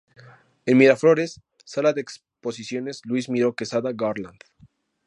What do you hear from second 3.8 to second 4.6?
Garland".